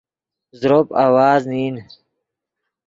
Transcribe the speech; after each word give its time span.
زروپ 0.59 0.87
آواز 1.05 1.41
نین 1.51 1.75